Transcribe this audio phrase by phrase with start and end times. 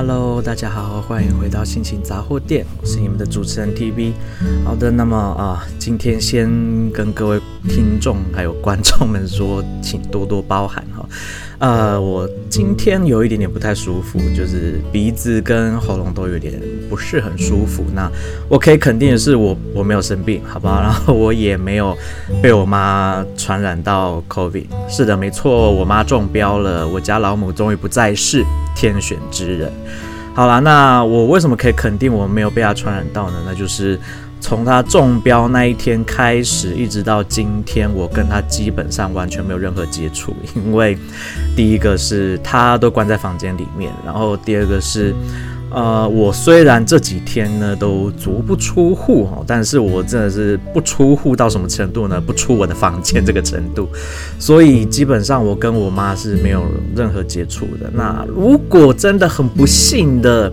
[0.00, 4.12] Hello，大家好，欢迎回到心情杂货店，我是你们的主持人 TV。
[4.64, 6.48] 好的，那么啊，今天先
[6.92, 11.04] 跟各位听众还有观众们说，请多多包涵哈。
[11.58, 16.54] 呃，我今天有一点点不太舒服，就是鼻子跟喉咙都有点
[16.88, 17.84] 不是很舒服。
[17.94, 18.08] 那
[18.48, 20.80] 我可以肯定的是我，我没有生病，好吧？
[20.82, 21.96] 然后我也没有
[22.40, 24.66] 被我妈传染到 COVID。
[24.88, 28.44] 是的，没错，我妈中标了，我家老母终于不再是。
[28.76, 29.72] 天选之人，
[30.34, 33.42] 好啦，那我为什么可以肯定我没有被她传染到呢？
[33.44, 33.98] 那就是
[34.40, 40.34] 从他中标那一天开始，一直到今天，我跟他基本上完全没有任何接触。
[40.54, 40.96] 因为
[41.56, 45.14] 第一个是他都关在房间里面，然后第二个是。
[45.70, 52.18] 呃，我虽然这几天呢都足不出户哈，但是我真的是不出户到什么程度呢？
[52.18, 53.86] 不出我的房间这个程度，
[54.38, 56.64] 所以基本上我跟我妈是没有
[56.96, 57.90] 任何接触的。
[57.92, 60.50] 那如果真的很不幸的，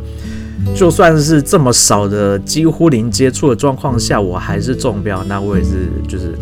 [0.75, 6.37] 就算是这么少的几乎零接触的状况下，我还是中标，那我也是就是。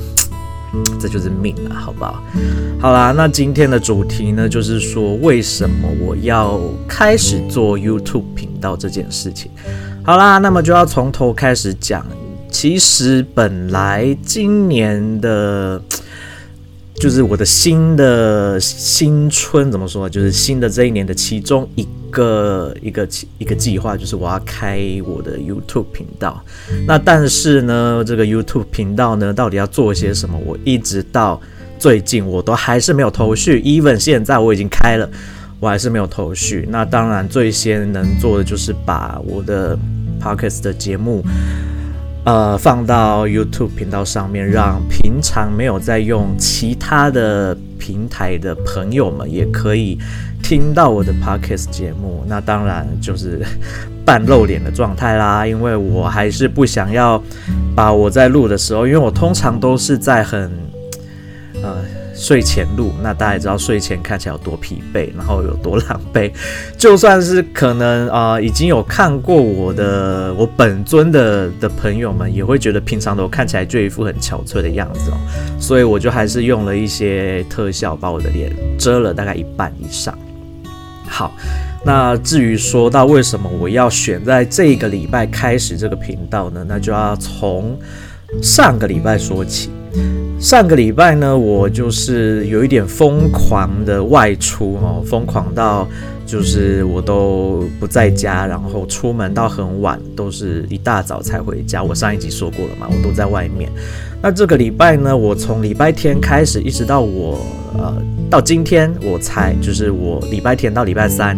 [1.00, 2.20] 这就是命了，好不好？
[2.80, 9.52] 好啦，那今天的主题呢，就是说为什么我要开始做 YouTube 频道这件事情。
[10.04, 12.04] 好啦，那么就要从头开始讲。
[12.50, 15.80] 其实本来今年的。
[17.04, 20.08] 就是我的新的新春怎么说？
[20.08, 23.06] 就是新的这一年的其中一个一个
[23.40, 26.42] 一个计划，就是我要开我的 YouTube 频道。
[26.88, 30.40] 那但是呢，这个 YouTube 频道呢，到底要做些什么？
[30.46, 31.42] 我一直到
[31.78, 33.60] 最近我都还是没有头绪。
[33.60, 35.10] Even 现在我已经开了，
[35.60, 36.66] 我还是没有头绪。
[36.72, 39.78] 那当然，最先能做的就是把我的
[40.22, 41.22] Podcast 的节目。
[42.26, 49.98] 呃，放到 YouTube 频道上面，让平常没有在用其他的平台的朋友们也可以
[50.42, 52.24] 听到我的 Podcast 节目。
[52.28, 53.46] 那当然就是
[54.06, 57.22] 半露脸的状态啦， 因为我还是不想要
[57.76, 60.50] 把我在录的时候，因为我通常都是在很
[61.62, 61.84] 呃。
[62.16, 66.32] 睡前录，那大家也知道睡前看起来有多疲惫，然后有多狼狈。
[66.78, 75.18] 就算是可能啊、已经有看过我的我本尊的的朋友们，也会觉得平常的我看起来就一副很憔悴的样子哦。
[75.60, 80.18] 所以我就还是用了一些特效，把我的脸遮了大概一半以上。
[81.08, 81.36] 好，
[81.86, 86.66] 那至于说到为什么我要选在这个礼拜开始这个频道呢？
[86.68, 87.78] 那就要从
[88.42, 89.70] 上个礼拜说起。
[90.40, 95.88] 上个礼拜呢，我就是有一点疯狂的外出哦，疯狂到
[96.26, 101.82] 就是我都不在家，然后出门到很晚，都是一大早才回家。
[101.82, 103.72] 我上一集说过了嘛，我都在外面。
[104.22, 107.40] 那这个礼拜呢，我从礼拜天开始，一直到我
[107.78, 107.96] 呃
[108.30, 111.38] 到今天，我才就是我礼拜天到礼拜三。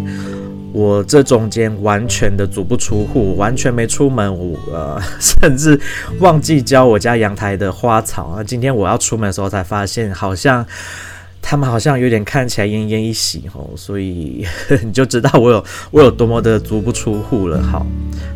[0.76, 5.80] 我这中间完全的足不出户，完全没出门，我 呃甚至
[6.20, 8.26] 忘记浇我家阳台的花草。
[8.26, 10.66] 啊今天我要出门的时候才发现，好像
[11.42, 14.46] 他们好像有点看起来奄奄一息哦，所以
[14.84, 17.64] 你就知道我有我有多么的足不出户了。
[17.64, 17.88] 好，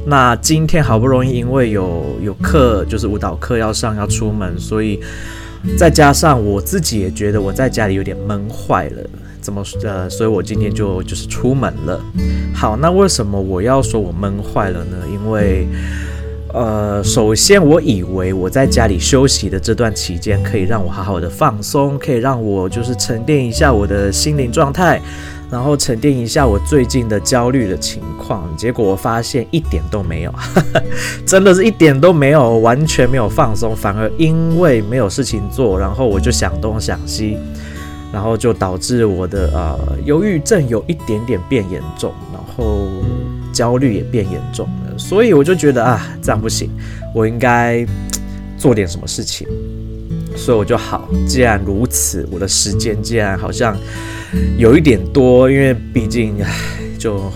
[0.06, 4.98] 那今天好不容易因为有有课，就是舞蹈课要上要出门，所以
[5.78, 9.04] 再加上我自己也觉得我在家里有点闷坏了。
[9.42, 12.00] 怎么呃，所以我今天就就是出门了。
[12.54, 14.98] 好，那为什么我要说我闷坏了呢？
[15.12, 15.66] 因为
[16.54, 25.00] 呃，首先我以为我在家里休息的这段期间可以让我好好的放松，可以让我就是沉淀一下我的心灵状态，
[25.52, 28.50] 然后沉淀一下我最近的焦虑的情况。
[28.58, 30.34] 结果我发现一点都没有，
[31.26, 37.38] 真的是一点都没有，完全没有放松，反而因为没有事情做，然后我就想东想西。
[38.12, 42.88] 然后就导致我的呃忧郁症有一点点变严重，然后
[43.60, 46.70] 焦虑也变严重了，所以我就觉得啊，这样不行，
[47.14, 47.86] 我应该
[48.58, 49.46] 做点什么事情。
[50.34, 53.76] 所以我就好，既然如此，我的时间既然好像
[54.58, 56.38] 有一点多，因为毕竟
[56.98, 57.30] 就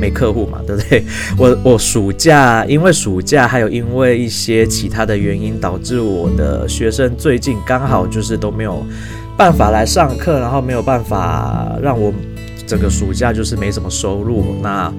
[0.00, 1.04] 没客户嘛，对不对？
[1.38, 8.84] 我我暑假因为暑假还有因为一些其他的原因，导致我的学生最近刚好就是都没有。
[9.38, 12.12] 办法来上课，然后没有办法让我
[12.66, 14.56] 整个暑假就是没什么收入。
[14.60, 14.92] 那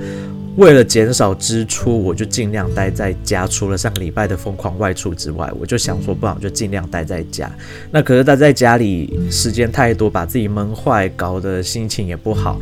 [0.59, 3.47] 为了减少支出，我就尽量待在家。
[3.47, 7.49] 除了上个礼拜的疯狂外出之外，我就想说，不然就尽量待在家。
[7.91, 12.59] 那可是待在家里时间太多，把自己闷坏，搞得心情也不好。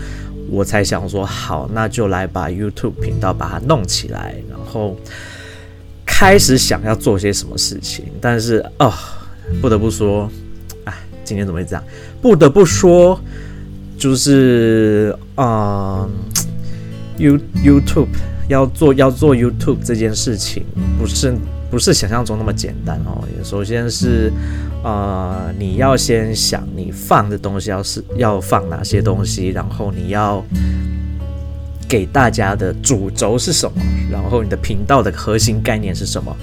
[0.52, 4.96] 我才想说，好，那就来把 YouTube 频道把它弄起来，然后
[6.06, 8.06] 开始想要做些什么事情。
[8.22, 8.94] 但是哦，
[9.60, 10.30] 不得不说。
[10.84, 11.84] 哎今天怎么会这样？
[12.22, 13.20] 不得不说，
[13.98, 16.08] 就是嗯，
[17.18, 18.08] You YouTube
[18.48, 20.64] 要做要做 YouTube 这件事情，
[21.00, 21.36] 不是
[21.70, 23.24] 不是想象中那么简单哦。
[23.44, 24.32] 首先是
[24.84, 30.44] 呃，你要先想你放的东西要是要放哪些东西，然后你要
[31.90, 33.82] 给大家的主轴是什么，
[34.12, 36.36] 然后你的频道的核心概念是什么，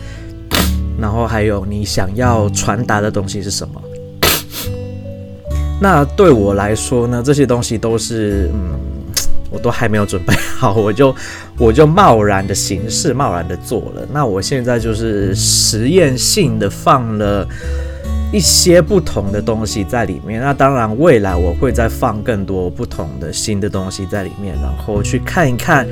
[0.99, 3.81] 然后还有你想要传达的东西是什么。
[5.81, 8.79] 那对我来说呢，这些东西都是，嗯，
[9.55, 11.15] 我都还没有准备好， 我就
[11.57, 14.07] 我就贸然的形式，贸然的做了。
[14.13, 17.47] 那我现在就是实验性的放了
[18.33, 20.41] 一些不同的东西在里面。
[20.41, 25.87] 那当然，未来我会再放更多不同的新的东西在里面，然后去看一看，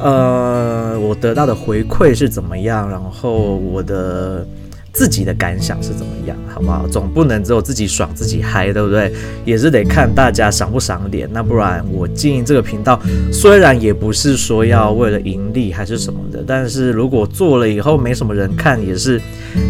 [0.00, 4.46] 呃，我得到的回馈是怎么样，然后我的。
[4.92, 6.86] 自己的感想是怎么样，好不好？
[6.88, 9.12] 总不能只有自己爽自己嗨，对不对？
[9.44, 11.28] 也是得看大家赏不赏脸。
[11.32, 13.00] 那不然我经营这个频道，
[13.32, 19.20] 虽然也不是说要为了盈利还是什么的，但是如果做了以后没什么人看，也是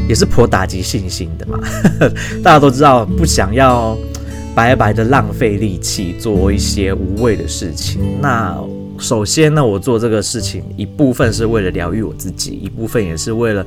[0.09, 1.59] 也是颇打击信心的嘛。
[2.43, 3.97] 大家都知道，不想要
[4.55, 8.01] 白白的浪费力气做一些无谓的事情。
[8.23, 8.59] 那
[8.99, 13.65] 首先呢，我做这个事情一部分是为了疗愈我自己，一部分也是为了。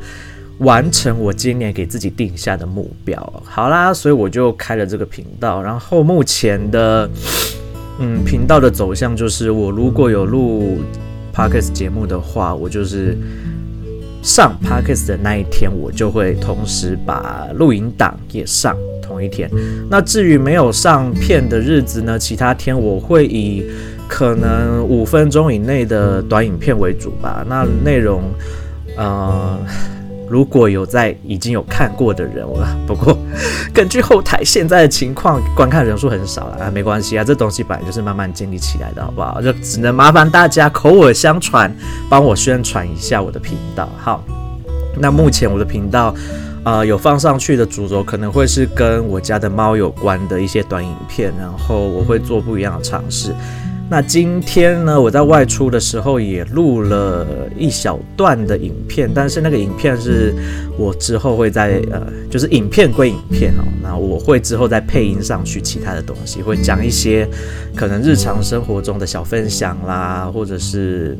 [0.63, 5.61] 完成我今年给自己定下的目标，好啦，所以我就开了这个频道。
[5.61, 7.09] 然后目前的，
[7.99, 10.79] 嗯，频道的走向就是，我如果有录
[11.35, 13.17] Podcast 节目的话，我就是
[14.21, 19.49] 上 Podcast 的那一天，我就会同时把录影档也上同一天。
[19.89, 23.65] 那至于没有上片的日子呢，其他天我会以
[24.07, 27.45] 可能五分钟以内的短影片为主吧。
[27.49, 28.23] 那内容，
[28.95, 29.59] 呃。
[30.33, 33.15] 如果有在已经有看过的人，我不过
[33.71, 39.39] 根据后台现在的情况，观看人数很少了啊，没关系啊，这东西本来就是慢慢建立起来的，好不好？
[39.39, 41.71] 就只能麻烦大家口耳相传，
[42.09, 43.87] 帮我宣传一下我的频道。
[43.95, 44.23] 好，
[44.97, 46.11] 那目前我的频道，
[46.63, 53.35] 呃，有放上去的主轴可能会是跟我家的猫有关的一些短影片，然后我会做不一样的尝试。
[53.89, 60.33] 那今天呢，我在外出的时候也录了一小段的影片，但是那个影片是
[60.79, 67.27] 我之后会在呃，就是影片归影片哦，那我会之后在配音上去其他的东西，会讲一些
[67.75, 71.15] 可能日常生活中的小分享啦，或者是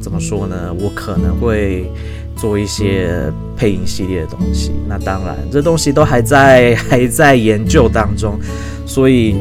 [0.00, 1.90] 怎么说呢，我可能会
[2.36, 3.10] 做一些
[3.56, 4.70] 配音系列的东西。
[4.86, 8.38] 那当然，这东西都还在还在研究当中，
[8.86, 9.34] 所以。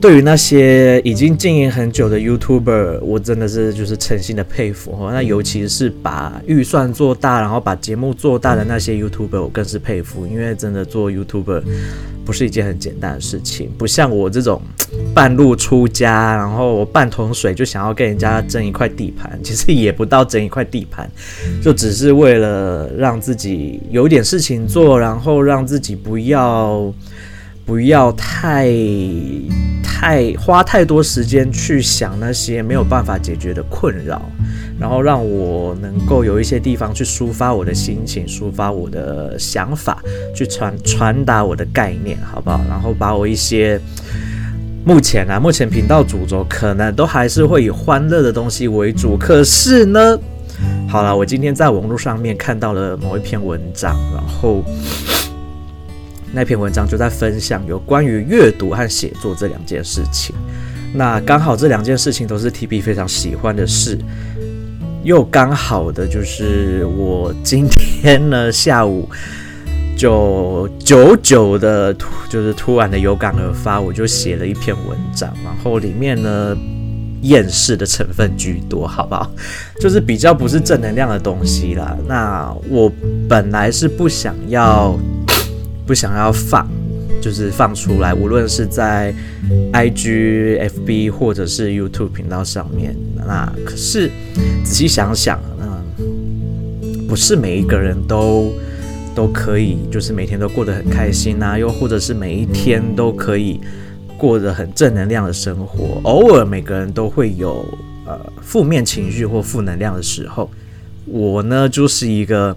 [0.00, 5.10] 对于那些已经经营很久的 YouTuber，我真的是就是诚心的佩服哦。
[5.12, 10.24] 那尤其是把预算做大，然后把节目做大的那些 YouTuber，我更是佩服。
[10.24, 11.62] 因为真的做 YouTuber
[12.24, 14.62] 不是一件很简单的事情，不像我这种
[15.12, 21.10] 半路出家，然后我半桶水就想要跟人家争一块地盘， 其实也不到争一块地盘，
[21.60, 26.94] 就只是为了让自己有点事情做，然后让自己不要。
[27.68, 28.72] 不要太
[29.82, 34.22] 太花太多时间去想那些没有办法解决的困扰，
[34.80, 40.02] 然后让我能够有一些地方去抒发我的心情，抒发我的想法，
[40.34, 42.58] 去传传达我的概念，好不好？
[42.70, 43.78] 然后把我一些
[44.82, 50.18] 目前啊，目前频道主轴可能都还是会以欢乐的东西为主，可是呢，
[50.88, 54.64] 好了，我今天在网络上面看到了某一篇文章，然后。
[56.32, 60.34] 那篇文章就在分享有关于阅读和写作这两件事情。
[60.94, 63.98] 那刚好这两件事情都是 TB 非常喜欢的事，
[65.04, 69.08] 又刚好的就是我今天呢下午
[69.96, 71.94] 就久久的，
[72.30, 76.56] 就是突然的有感而发，我就写了一篇文章，然后里面呢
[77.22, 79.30] 厌世的成分居多，好不好？
[79.80, 81.96] 就是比较不是正能量的东西啦。
[82.06, 82.90] 那我
[83.28, 84.98] 本来是不想要。
[85.88, 86.68] 不想要放，
[87.18, 89.10] 就是放出来，无论是在
[89.72, 92.94] IG、FB 或者是 YouTube 频道上面。
[93.16, 94.10] 那可是
[94.62, 98.52] 仔细想想，嗯，不是每一个人都
[99.14, 103.58] 都可以，就是每天都过得很开心啊，又或者是每一天都可以
[104.18, 105.98] 过得很正能量的生活。
[106.02, 107.64] 偶尔每个人都会有
[108.04, 110.50] 呃负面情绪或负能量的时候。
[111.06, 112.54] 我呢，就是一个。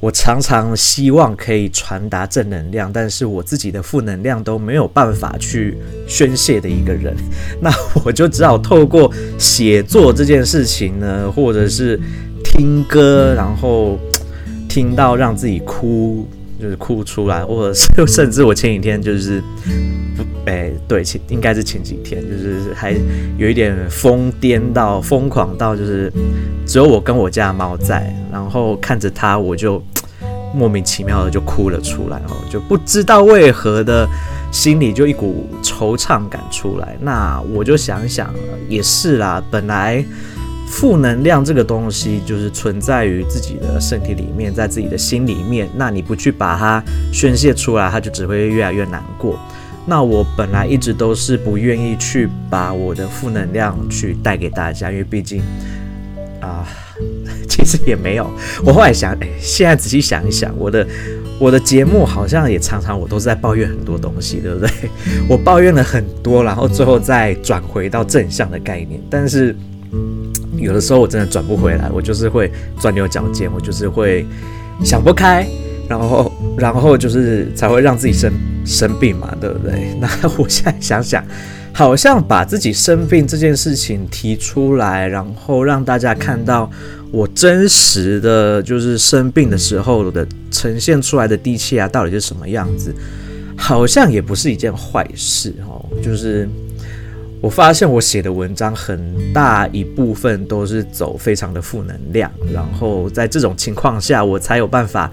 [0.00, 5.76] 我常常希望可以传达正能量，但是我自己的负能量都没有办法去
[6.06, 7.16] 宣泄的一个人，
[7.60, 7.68] 那
[8.04, 11.98] 我就只好透过写作这件事情呢，或者是
[12.44, 13.98] 听歌，然后
[14.68, 16.28] 听到让自己哭
[16.60, 19.42] 就是哭出来，或者是甚至我前几天就是，
[20.46, 22.94] 哎、欸，对，前应该是前几天，就是还
[23.36, 26.12] 有一点疯癫到疯狂到，就是
[26.66, 29.82] 只有我跟我家猫在，然后看着它，我就
[30.54, 34.08] 莫名其妙的就哭了出来，哦，就不知道为何的。
[34.50, 38.32] 心里就一股惆怅感出来，那我就想想，
[38.66, 39.44] 也是啦。
[39.50, 40.02] 本来
[40.70, 45.68] 负能量这个东西就是存在于自己的身体里面，在自己的心里面。
[45.76, 46.82] 那你不去把它
[47.12, 49.38] 宣泄出来，它就只会越来越难过。
[49.86, 55.42] 那我本来一直都是不愿意去把我的负能量去带给大家，因为毕竟
[56.40, 56.66] 啊，
[57.48, 58.30] 其实也没有。
[58.64, 60.86] 我后来想，哎，现在仔细想一想，我的。
[61.40, 64.68] 我的节目好像也常常我都是在抱怨很多东西，对不对？
[65.30, 69.00] 我抱怨了很多，然后最后再转回到正向的概念。
[69.08, 69.54] 但是
[70.58, 74.26] 有的时候我真的转不回来，我就是会钻牛角尖，我就是会
[74.84, 75.46] 想不开，
[75.88, 78.32] 然后然后就是才会让自己生
[78.64, 79.94] 生病嘛，对不对？
[80.00, 81.24] 那我现在想想，
[81.72, 86.70] 好像把自己生病这件事情提出来，然后让大家看到。
[87.10, 92.94] 我真实的就是生病的时候的呈现出来的低气压到底是什么样子，
[93.56, 95.82] 好像也不是一件坏事哦。
[96.02, 96.46] 就是
[97.40, 105.10] 我发现我写的文章很大一部分都是走非常的负能量，然后在这种情况下，我才有办法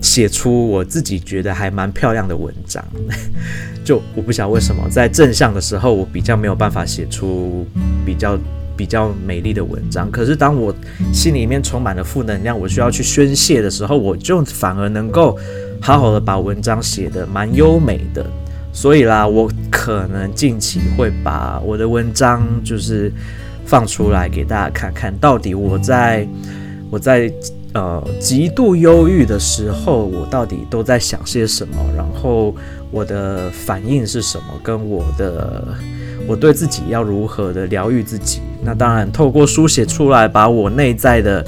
[0.00, 2.84] 写出我自己觉得还蛮漂亮的文章。
[3.84, 7.66] 就我不晓得为什么在正向的时候，我比较没有办法写出
[8.04, 8.38] 比较。
[8.76, 10.74] 比较美丽的文章，可是当我
[11.12, 15.38] 心里面充满了负能量，我需要去宣泄的时候，我就反而能够
[15.80, 18.26] 好好的把文章写得蛮优美的。
[18.74, 23.10] 所以啦，我可能近期会把我的文章就是
[23.64, 26.28] 放出来给大家看看，到底我在
[26.90, 27.32] 我在
[27.72, 32.54] 呃极度忧郁的时候，我到底都在想些什么，然后
[32.90, 35.64] 我的反应是什么，跟我的。
[36.26, 38.40] 我对自己要如何的疗愈自己？
[38.62, 41.44] 那当然，透过书写出来，把我内在的，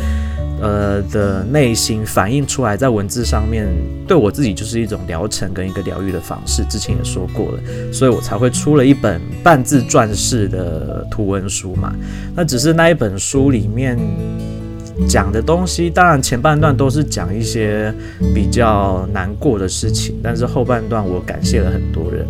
[0.60, 3.66] 呃的内心反映出来，在文字上面，
[4.06, 6.64] 对我自己就是一种疗程跟一个疗愈的方式。
[6.64, 11.94] 之前也说过了，所以我才会出了一本半自传式的图文书嘛。
[12.34, 13.98] 那只是那一本书里面
[15.08, 17.92] 讲的东西，当然前半段都是讲一些
[18.34, 22.26] 比较难过的事情，但是后半段我感谢了很多人。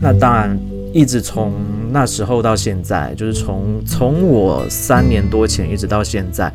[0.00, 0.58] 那当然。
[0.90, 1.52] 一直从
[1.92, 6.50] 那时候到现在，就是从从我三年多前一直到现在，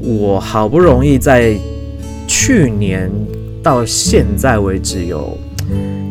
[0.00, 1.56] 我好不容易在
[2.26, 3.10] 去年
[3.62, 5.38] 到现在为止有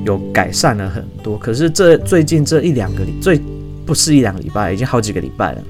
[0.05, 1.38] 有改善了很多。
[1.38, 3.39] 可是这最近这一两个礼，最
[3.86, 5.62] 不是一两个礼拜，已经好几个礼拜了。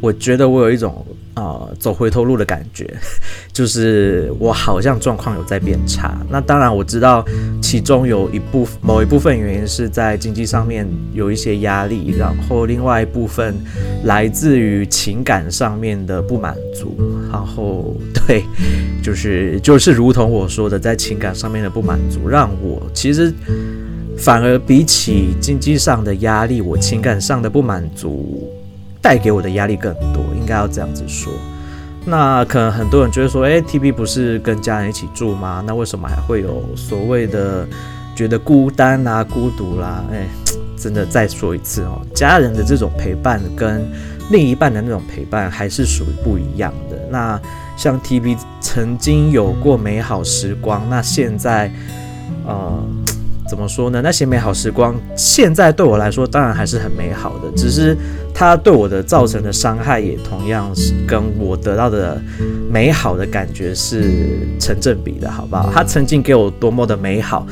[0.00, 1.04] 我觉得我有一种。
[1.38, 2.92] 呃，走回头路的感觉，
[3.52, 6.18] 就是我好像状况有在变差。
[6.28, 7.24] 那当然我知道，
[7.62, 13.54] 其中有一部分某一部分原因是在经济上面有一些压力，然后另外一部分
[14.02, 16.96] 来自于情感上面的不满足。
[17.30, 17.94] 然后
[18.26, 18.42] 对，
[19.00, 23.32] 就是就是如同我说的，在情感上面的不满足，让我其实
[24.16, 28.50] 反而比起经济上的压力，我情感上的不满足。
[29.08, 31.32] 带给我的压力更多，应该要这样子说。
[32.04, 35.64] 那可能很多人觉得说，诶，TB 不是跟家人一起住吗？
[35.66, 37.66] 那为什么还会有所谓的
[38.14, 40.04] 觉得孤单啊、孤独啦？
[40.12, 40.26] 诶，
[40.76, 43.90] 真的再说一次哦，家人的这种陪伴跟
[44.30, 46.98] 另一半的那种陪伴还是属于不一样的。
[47.10, 47.40] 那
[47.78, 51.72] 像 TB 曾经有过美好时光，那现在，
[52.44, 52.86] 呃。
[53.48, 54.00] 怎么说呢？
[54.02, 57.96] 那些美好时光，现在对我来说当然还是很美好的，只是
[58.34, 62.20] 它对我的造成的伤害也同样是跟我得到的
[62.70, 64.12] 美好的感觉是
[64.60, 65.70] 成正比的，好不好？
[65.72, 67.46] 它曾经给我多么的美好，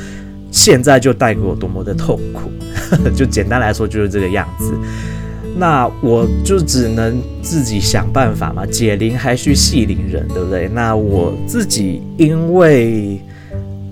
[0.53, 2.51] 现在就带给我多么的痛苦，
[3.17, 4.75] 就简单来说就是这个样子。
[5.59, 10.69] 那我就只能自己想办法嘛，解铃还须系铃人，对不对？
[10.69, 13.19] 那我自己因为。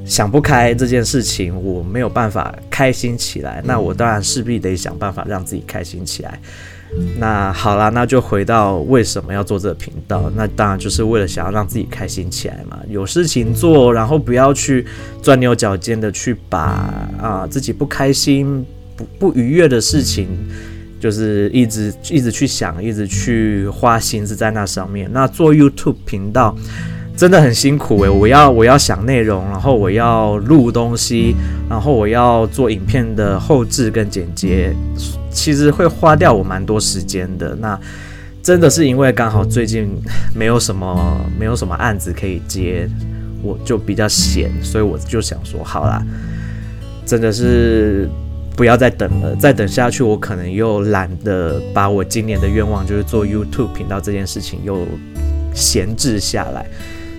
[0.04, 3.62] 想不开这件事情，我没有办法开心起来。
[3.64, 6.38] 那我当然势必得想办法让自己开心起来。
[7.18, 10.30] 那好啦，那就回到为什么要做这个频道？
[10.36, 12.78] 那当然就是为了想要让自己开心起来嘛。
[12.88, 14.86] 有事情做，然后不要去
[15.20, 18.64] 钻牛角尖的去把啊自己不开心、
[18.96, 20.28] 不不愉悦的事情，
[21.00, 25.10] 就是一直一直去想，一直去花心思在那上面。
[25.12, 26.56] 那做 YouTube 频道。
[27.16, 31.36] 真的很辛苦诶，我要我要想内容，然后我要录东西，
[31.70, 34.74] 然后我要做影片的后制跟剪接，
[35.30, 37.54] 其实会花掉我蛮多时间的。
[37.60, 37.78] 那
[38.42, 39.88] 真的是因为刚好最近
[40.34, 42.88] 没有什么没有什么案子可以接，
[43.42, 46.02] 我就比较闲，所以我就想说，好啦，
[47.06, 48.08] 真的是
[48.56, 54.84] 不要再等了，再等下去，我可能又懒得把我今年的愿望，就是做 YouTube 频道这件事情又
[55.54, 56.66] 闲置下来。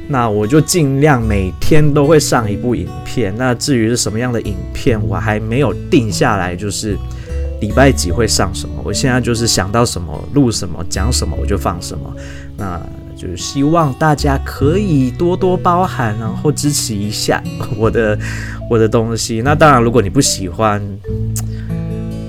[0.07, 3.33] 那我就尽量每天都会上一部影片。
[3.37, 6.97] 那至于是什么样的影片，我还没有定下来，就是
[7.59, 8.75] 礼拜几会上什么。
[8.83, 12.13] 我现在就是想到什么录什么，讲什么我就放什么。
[12.57, 12.81] 那
[13.15, 17.41] 就是希望大家可以多多包涵，然后支持一下
[17.77, 18.17] 我的
[18.69, 19.41] 我的东西。
[19.43, 20.81] 那当然，如果你不喜欢。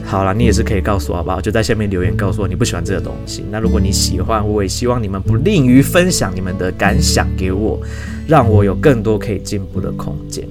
[0.07, 1.41] 好了，你也是可以告诉我好不好？
[1.41, 3.45] 就在下面留言告诉我你不喜欢这个东西。
[3.51, 7.81] 那如果你喜欢，我也希望你们不吝于分享你们的感想给我，
[8.29, 10.47] 让我有更多可以进步的空间。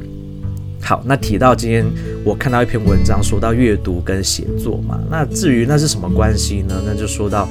[0.82, 1.84] 好，那提到今天
[2.24, 5.00] 我看到一篇文章，说到阅读跟写作嘛。
[5.10, 6.76] 那至于那是什么关系呢？
[6.86, 7.48] 那就说到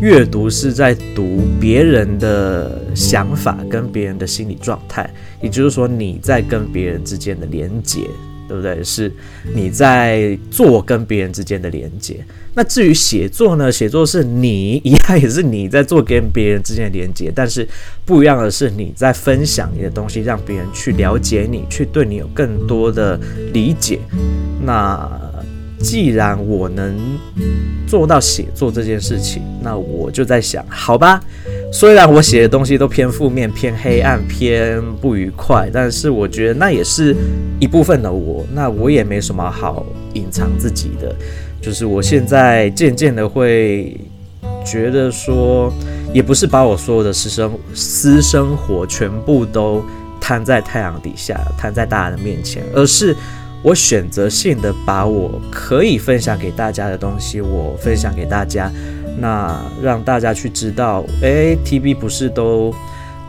[0.00, 5.10] 阅读是在读别人的想法跟别人的心理状态，
[5.42, 8.08] 也就是说你在跟别人之间的连结。
[8.48, 8.82] 对不对？
[8.82, 9.12] 是
[9.54, 12.24] 你在做跟别人之间的连接。
[12.54, 13.70] 那至于写作呢？
[13.70, 17.68] 写作是你一样也是你在做跟别人之间的连接，但是
[18.04, 23.20] 不一样的是你在分享你的东西，让别人去了解你，去对你有更多的
[23.52, 24.00] 理解。
[24.64, 25.08] 那
[25.80, 26.96] 既然我能
[27.86, 31.20] 做到写作这件事情，那我就在想，好吧。
[31.70, 37.14] 虽然我写的东西都偏负面、偏黑暗、偏不愉快，但是我觉得那也是
[37.60, 38.44] 一部分的我。
[38.54, 41.14] 那我也没什么好隐藏自己的，
[41.60, 43.94] 就是我现在渐渐的会
[44.64, 45.70] 觉得说，
[46.14, 49.84] 也不是把我所有的私生私生活全部都
[50.18, 53.14] 摊在太阳底下，摊在大家的面前，而是
[53.68, 58.72] 我选择性的把我可以分享给大家的东西，我分享给大家。
[59.18, 62.74] 那让大家去知道，诶，TB 不是都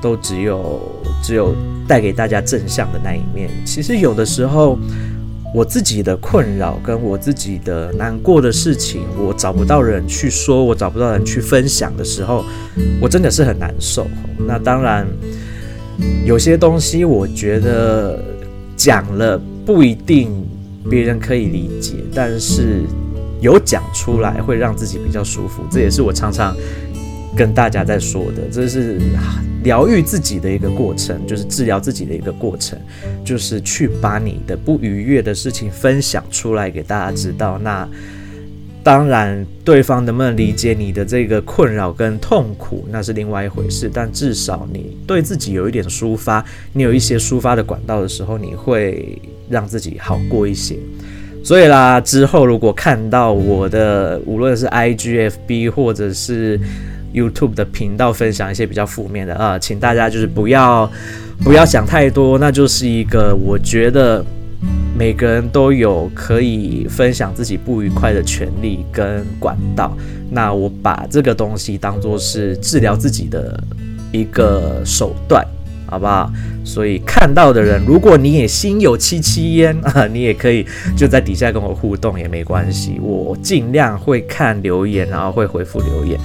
[0.02, 0.80] 都只有
[1.22, 1.54] 只有
[1.86, 3.50] 带给大家正向的那一面。
[3.66, 4.80] 其实有的时候，
[5.54, 12.46] 我自己的困扰跟我自己的难过的事情，我找不到人去说，我找不到人去分享的时候，
[13.02, 14.08] 我真的是很难受。
[14.48, 15.06] 那当然，
[16.24, 18.24] 有些东西我觉得
[18.78, 20.32] 讲了不一定
[20.90, 22.82] 别人可以理解，但是。
[23.42, 26.54] 有讲出来会让自己比较舒服，这也是我常常
[27.38, 29.00] 跟大家在说的，这是
[29.64, 32.78] 疗愈自己的一个过程，就是治疗自己的一个过程，
[33.24, 37.58] 就是去把你的不愉悦的事情分享出来给大家知道。
[37.60, 37.88] 那
[38.84, 43.90] 当然，对方能不能理解你的这个困扰跟痛苦，那是另外一回事。
[43.94, 49.18] 但至少你对自己有一点抒发，你有一些抒发的管道的时候，你会
[49.50, 50.78] 让自己好过一些。
[51.44, 56.60] 所以啦，之后如果看到我的无论是 IGFB 或者是
[57.14, 60.90] YouTube 的频道分享一些比较负面的啊，请大家就是不要
[61.44, 64.24] 不要想太多，那就是一个我觉得
[64.98, 69.96] 每个人都有可以分享自己不愉快的权利跟管道。
[70.30, 73.64] 那我把这个东西当作是治疗自己的
[74.12, 75.44] 一个手段。
[75.90, 76.32] 好不好？
[76.64, 83.00] 所以看到的人，如果你也心有戚戚焉啊， 你也可以就在底下跟我互动也没关系。
[83.02, 86.20] 我尽量会看留言，然后会回复留言，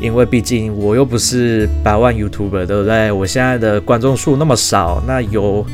[0.00, 3.12] 因为毕竟我又不是百万 YouTuber，对不对？
[3.12, 5.64] 我现在的观众数那么少，那有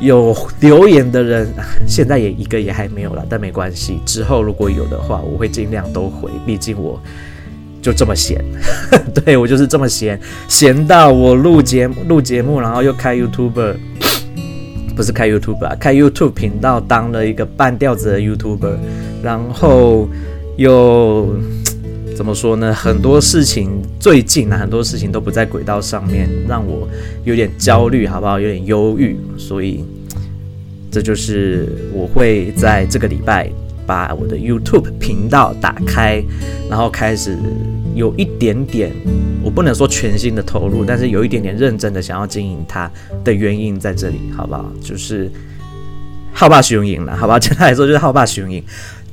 [0.00, 1.48] 有留言的人，
[1.86, 4.00] 现在也一个也还没有了，但没关系。
[4.04, 7.00] 之后如果有的话，我会尽量都回，毕竟我。
[7.80, 8.44] 就这么闲，
[9.14, 13.74] 对，我就是这么闲，闲到我录节目录节目，然后又开 YouTuber，
[14.96, 18.76] 不是开 YouTube 啊，开 YouTube 频道，当了一个半吊子的 YouTuber，
[19.22, 20.08] 然后
[20.56, 21.34] 又
[22.16, 22.74] 怎么说呢？
[22.74, 26.88] 很多事情最近呢，很多事情都不在轨道上面，让我
[27.24, 28.40] 有点焦虑，好不好？
[28.40, 29.84] 有点忧郁，所以
[30.90, 33.48] 这就是我会在这个礼拜。
[33.88, 36.22] 把我的 YouTube 频道打开，
[36.68, 37.38] 然后开始
[37.94, 38.92] 有一点点，
[39.42, 42.90] 我不能说全新的投入，但是有一点点认真的想要经营它
[43.24, 44.70] 的原因在这里，好不好？
[44.82, 45.30] 就是
[46.34, 47.38] 好霸雄赢了，好吧？
[47.40, 48.62] 简单来说就是好霸雄赢，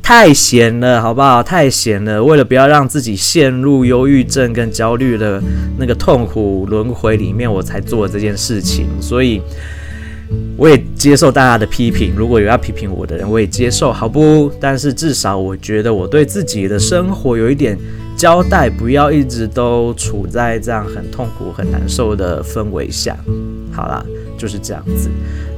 [0.03, 1.41] 太闲了，好不好？
[1.41, 5.41] 太闲了，为了不要让自己陷入忧郁症跟焦虑的
[5.77, 9.41] 那个痛苦轮回里面，我才做这件事情，所以。
[10.57, 14.51] 我也接受大家的批评，如果有要批评我的人，我也接受，好不？
[14.59, 17.77] 但是至少我觉得我对自己的生活有一点
[18.17, 23.17] 交代，不要一直都处在这样很痛苦、很难受的氛围下。
[23.71, 24.03] 好啦，
[24.37, 25.09] 就是这样子。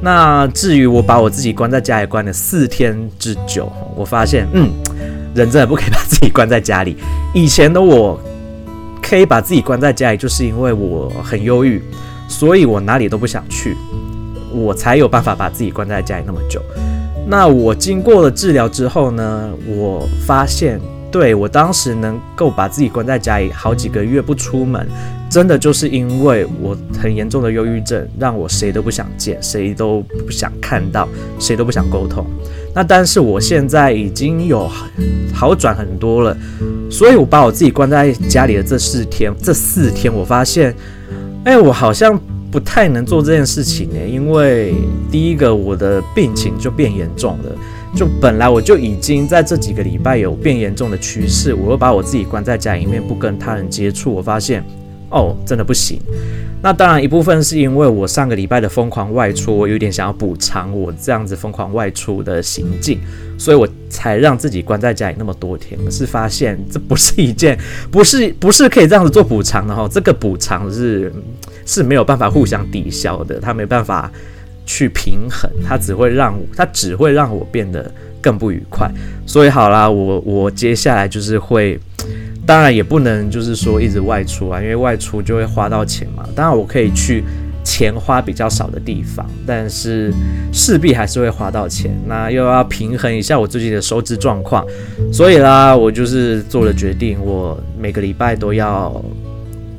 [0.02, 4.70] 那至于我把我自己关在家里关了四天之久，我发现，嗯，
[5.36, 6.98] 人真的不可以把自己关在家里。
[7.34, 8.20] 以前的我
[9.02, 11.82] 可以把自己关在家里，就是因为我很忧郁。
[12.30, 13.74] 所以我哪里都不想去，
[14.58, 16.62] 我才有办法把自己关在家里那么久。
[17.30, 20.80] 那我经过了治疗之后呢，我发现，
[21.12, 24.88] 对，我当时能够把自己关在家里好几个月不出门，
[25.30, 32.26] 真的就是因为我很严重的忧郁症，让我谁都不想见，谁都不想看到，谁都不想沟通。
[32.74, 34.70] 那但是我现在已经有
[35.34, 36.38] 好转很多了，
[36.90, 40.74] 所以我把我自己关在家里的这四天，这四天我发现，
[41.44, 42.18] 哎，我好像
[42.52, 44.74] 不太能做这件事情呢，因为
[45.12, 47.56] 第一个我的病情就变严重了，
[47.96, 54.64] 就本来我就已经在这几个礼拜有变严重的趋势，我又把我自己关在家里面不跟他人接触，我发现
[55.10, 56.02] 哦，真的不行。
[56.62, 63.00] 那当然，一部分是因为我上个礼拜的疯狂外出，我有点想要补偿我这样子疯狂外出的行径，
[63.38, 65.80] 所以我才让自己关在家里那么多天。
[65.86, 67.58] 可是发现这不是一件，
[67.92, 71.14] 不是不是可以这样子做补偿的哈，这个补偿是
[71.66, 74.12] 是没有办法互相抵消的，它没办法
[74.66, 77.90] 去平衡，它只会让我，它只会让我变得
[78.20, 78.92] 更不愉快。
[79.28, 81.80] 所以好啦，我我接下来就是会。
[82.48, 86.24] 当然也不能就是说一直外出啊，因为外出就会花到钱嘛。
[86.34, 87.22] 当然我可以去
[87.62, 90.14] 钱花比较少的地方，但是
[90.54, 91.92] 势必还是会花到钱。
[92.08, 94.66] 那又要平衡一下我最近的收支状况，
[95.12, 99.04] 所以啦，我就是做了决定，我每个礼拜都要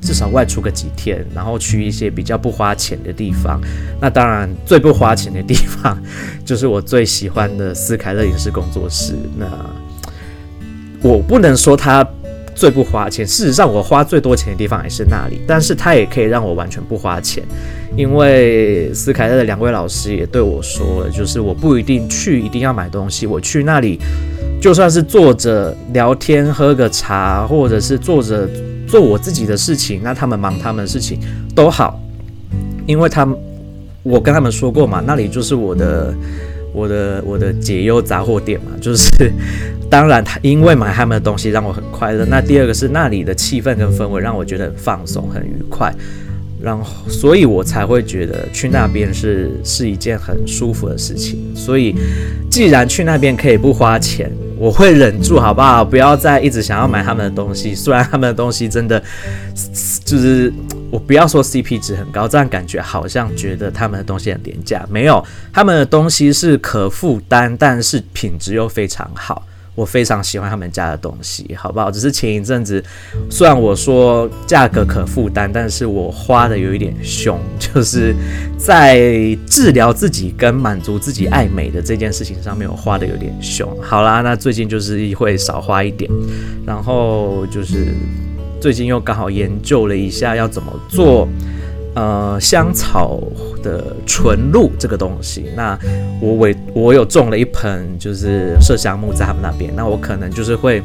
[0.03, 3.59] 至少外出个几天，然后去一些比较不花钱的地方。
[3.99, 5.99] 那当然最不花钱的地方
[6.45, 9.15] 就是我最喜欢的斯凯勒影视工作室。
[9.39, 9.47] 那
[11.01, 12.07] 我不能说它。
[12.59, 17.41] 最不花钱，事实上我花最多钱的地方还是那里，但是它也可以让我完全不花钱，
[17.97, 24.01] 因为斯凯特的两位老师也对我说了，就是我不一定去一定要买东西，我去那里
[24.61, 28.49] 就算是坐着聊天喝个茶，或者是坐着
[28.89, 31.21] 做我自己的事情，那他们忙他们的事情
[31.55, 32.01] 都好，
[32.89, 33.39] 因为他们
[34.03, 36.13] 我跟他们说过嘛，那里就是我的
[36.73, 39.33] 我的我的解忧杂货店嘛，就是。
[39.91, 42.25] 当然，他因为买他们的东西让我很快乐。
[42.27, 45.93] 那第二个是那里的气氛跟氛围让我觉得很放松、很愉快，
[46.61, 51.41] 然后所以我才会觉得去那边是是一件很舒服的事情。
[51.55, 51.95] 所以，
[52.51, 55.85] 既然去那边可以不花钱，我会忍住，好不好？
[55.85, 57.75] 不要再一直想要买他们的东西。
[57.75, 59.03] 虽然他们的东西真的
[60.05, 60.53] 就是
[60.91, 64.85] 我不要说 CP 值很高，这样感觉好像觉得他们的东西很廉价。
[64.91, 69.45] 没有，他们的东西是可负担，但是品质又非常好。
[69.79, 71.89] 我非常喜欢他们家的东西，好不好？
[71.89, 72.83] 只是前一阵子，
[73.31, 78.13] 虽然我说价格可负担，但是我花的有一点凶， 就是
[78.59, 78.99] 在
[79.47, 83.73] 治疗自己跟满足自己爱美的这件事情上面，我花的有点凶。
[83.81, 86.11] 好啦，那最近就是会少花一点，
[86.67, 87.95] 然后就是
[88.61, 91.29] 最近又刚好研究了一下要怎么做。
[91.95, 93.21] 呃，香草
[93.61, 95.77] 的纯露这个东西，那
[96.21, 100.81] 我我我有种了一盆就是麝香木在他们那边，那我可能就是会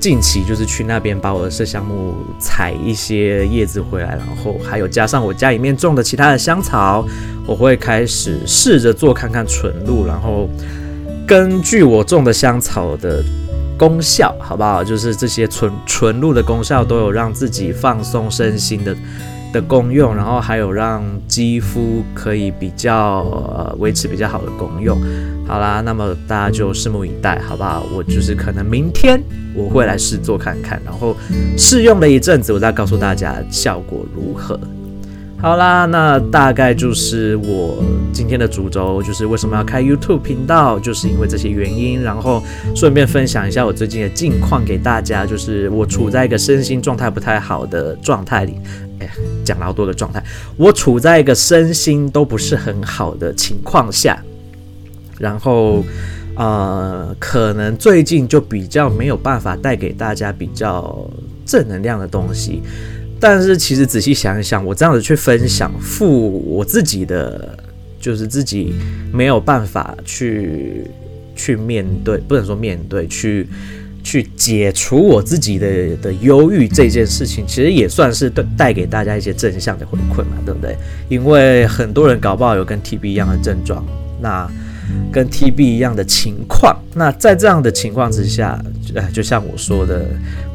[0.00, 7.06] 近期就是去那边把我的麝香木采一些叶子回来，然后还有加上我家里面种的其他的香草，
[7.46, 10.48] 我会开始试着做看看纯露，然后
[11.24, 13.22] 根据我种的香草的
[13.78, 14.82] 功效，好不好？
[14.82, 18.96] 就是这些纯纯露的功效都有让自己放松身心的。
[19.52, 24.98] 的功用，然后还有让肌肤可以比较呃维持比较好的功用。
[25.46, 27.82] 好啦，那么大家就拭目以待，好不好？
[27.94, 29.20] 我就是可能明天
[29.54, 31.16] 我会来试做看看，然后
[31.56, 34.58] 试用了一阵子，我再告诉大家效果如何。
[35.40, 37.80] 好啦，那大概就是我
[38.12, 42.02] 今天的主轴，就是为什么要开 YouTube 频道，就是因为这些原因。
[42.02, 42.42] 然后
[42.74, 48.54] 顺便分享一下我最近的近况给大家，就是我处在一个身心状态不太好的状态里。
[48.98, 49.08] 哎，
[49.44, 50.20] 讲了好多的状态，
[50.56, 54.20] 我处在一个身心都不是很好的情况下，
[55.20, 55.84] 然后
[56.34, 61.08] 呃，可能最近就比较没有办法带给大家比较
[61.46, 62.60] 正能量的东西。
[63.20, 67.58] 但是其实仔细想一想，我这样子去分享，负我自己的，
[68.00, 68.74] 就是自己
[69.12, 70.84] 没有办法去
[71.34, 73.46] 去面对，不能说面对去。
[74.00, 80.74] 去解除我自己的的忧郁这件事情，其实也算是带带给大家一些正向的回馈嘛，对不对？
[81.10, 83.84] 因为很多人搞不好有跟 TB 一样的症状，
[84.18, 84.50] 那
[85.12, 88.58] 跟 TB 一样的情况，那在这样的情况之下，
[89.12, 90.06] 就，像我说的，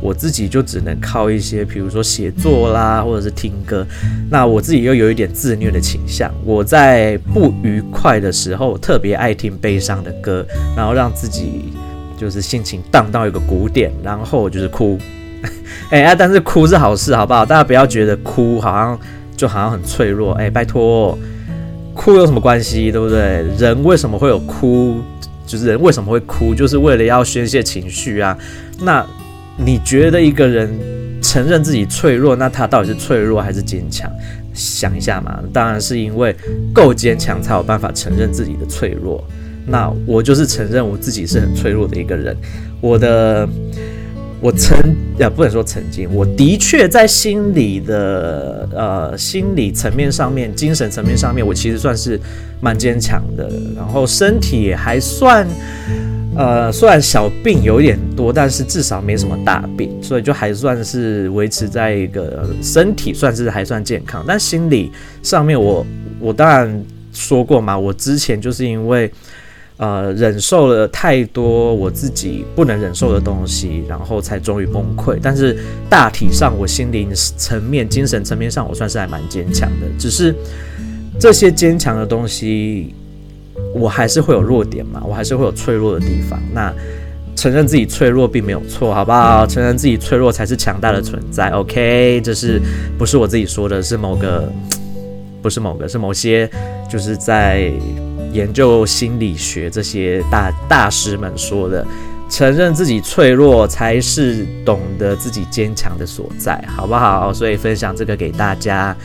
[0.02, 3.86] 我自己就只能靠一些，比如说写作啦，或者是听歌。
[4.30, 11.74] 那我自己又有一点自虐的倾向，我在不愉快的时候特别爱听悲伤的歌，然后让自己。
[12.16, 14.98] 就是心情荡到一个谷点，然后就是哭，
[15.90, 17.46] 哎呀，但是哭是好事，好不好？
[17.46, 18.98] 大家不要觉得哭好像
[19.36, 20.32] 就好像很脆弱。
[20.36, 21.18] 哎，拜托，
[21.94, 23.46] 哭有什么关系，对不对？
[23.58, 25.02] 人为什么会有哭？
[25.46, 28.38] 就是人为什么会哭，就是为了要宣泄情绪啊。
[28.80, 29.06] 那
[29.58, 30.70] 你觉得一个人
[31.22, 34.10] 承认自己脆弱，那他到底是脆弱还是坚强？
[34.54, 36.36] 想一下嘛，当然是因为
[36.74, 39.24] 够坚强才有办法承认自己的脆弱。
[39.66, 42.36] 那我就是承认我自己是很脆弱的一个人。
[42.82, 43.48] 我的，
[44.44, 44.78] 我曾
[45.18, 52.20] 也不能说曾经，我的确在心理的呃心理层面上面、精神层面上面，我其实算是
[52.60, 53.50] 蛮坚强的。
[53.74, 55.48] 然后身体也还算。
[56.36, 64.26] 呃，虽然小病有点多，但是至少没什么大病，所以就还算是维持在一个身体算是还算健康。
[64.28, 65.86] 但心理上面，我
[66.20, 69.10] 我当然说过嘛，我之前就是因为
[69.78, 75.18] 呃忍受了太多我自己不能忍受的东西，然后才终于崩溃。
[75.22, 75.58] 但是
[75.90, 79.88] 大体上，我心灵层面、精神层面上，我算是还蛮坚强的。
[79.98, 80.36] 只是
[81.20, 82.94] 这些坚强的东西。
[83.76, 86.40] 我还是会有弱点嘛，我还是会有脆弱的地方。
[86.54, 86.74] 那
[87.36, 89.46] 承认自己脆弱并没有错，好不好？
[89.46, 91.50] 承认自己脆弱才是强大的存在。
[91.50, 92.60] OK，这是
[92.98, 93.82] 不是我自己说的？
[93.82, 94.52] 是某个，
[95.42, 96.50] 不是某个，是某些
[96.90, 97.72] 就是在
[98.34, 101.86] 研究心理学这些大大师们说的。
[102.30, 107.32] 承认自己脆弱才是懂得自己坚强的所在，好不好？
[107.32, 108.96] 所以分享这个给大家。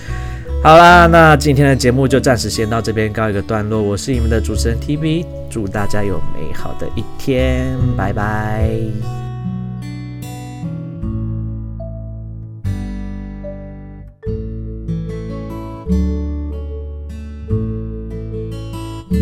[0.62, 3.83] 好啦，那今天的节目就暂时先到这边告一个段落。
[3.83, 9.28] 我是你们的主持人 TB，祝大家有美好的一天，拜拜。